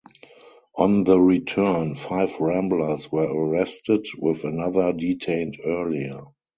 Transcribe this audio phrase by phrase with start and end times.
[0.75, 6.23] On the return, five ramblers were arrested, with another detained earlier.